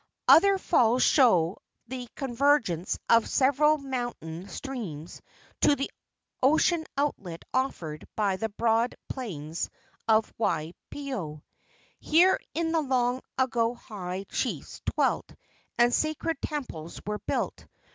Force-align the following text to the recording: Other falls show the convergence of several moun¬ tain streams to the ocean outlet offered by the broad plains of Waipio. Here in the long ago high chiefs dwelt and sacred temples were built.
Other 0.27 0.57
falls 0.57 1.03
show 1.03 1.59
the 1.87 2.09
convergence 2.15 2.97
of 3.07 3.29
several 3.29 3.77
moun¬ 3.77 4.15
tain 4.19 4.47
streams 4.47 5.21
to 5.59 5.75
the 5.75 5.91
ocean 6.41 6.87
outlet 6.97 7.45
offered 7.53 8.07
by 8.15 8.37
the 8.37 8.49
broad 8.49 8.95
plains 9.09 9.69
of 10.07 10.33
Waipio. 10.39 11.43
Here 11.99 12.39
in 12.55 12.71
the 12.71 12.81
long 12.81 13.21
ago 13.37 13.75
high 13.75 14.23
chiefs 14.23 14.81
dwelt 14.95 15.35
and 15.77 15.93
sacred 15.93 16.41
temples 16.41 16.99
were 17.05 17.19
built. 17.19 17.67